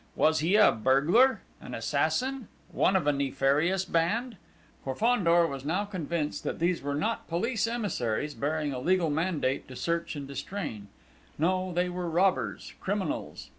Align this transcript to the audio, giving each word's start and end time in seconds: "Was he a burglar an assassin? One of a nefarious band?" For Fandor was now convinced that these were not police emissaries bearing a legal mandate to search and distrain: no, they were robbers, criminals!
"Was 0.15 0.39
he 0.39 0.55
a 0.55 0.71
burglar 0.71 1.41
an 1.61 1.75
assassin? 1.75 2.47
One 2.71 2.95
of 2.95 3.05
a 3.05 3.13
nefarious 3.13 3.85
band?" 3.85 4.35
For 4.83 4.95
Fandor 4.95 5.45
was 5.45 5.63
now 5.63 5.85
convinced 5.85 6.43
that 6.43 6.57
these 6.57 6.81
were 6.81 6.95
not 6.95 7.27
police 7.27 7.67
emissaries 7.67 8.33
bearing 8.33 8.73
a 8.73 8.79
legal 8.79 9.11
mandate 9.11 9.67
to 9.67 9.75
search 9.75 10.15
and 10.15 10.27
distrain: 10.27 10.87
no, 11.37 11.71
they 11.71 11.87
were 11.87 12.09
robbers, 12.09 12.73
criminals! 12.81 13.49